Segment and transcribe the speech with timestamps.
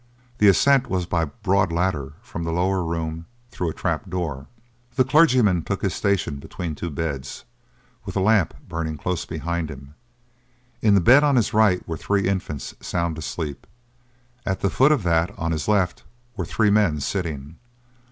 [0.39, 4.47] The ascent was by a broad ladder from the lower room through a trap door.
[4.95, 7.45] The clergyman took his station between two beds,
[8.03, 9.93] with a lamp burning close behind him.
[10.81, 13.67] In the bed on his right were three infants sound asleep;
[14.43, 16.03] at the foot of that on his left
[16.35, 17.57] were three men sitting.